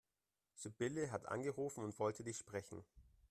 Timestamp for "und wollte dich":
1.83-2.35